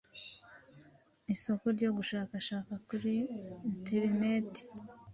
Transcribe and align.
isoko 1.33 1.65
ryo 1.75 1.89
gushakashaka 1.97 2.73
kuri 2.87 3.13
interineti 3.69 4.61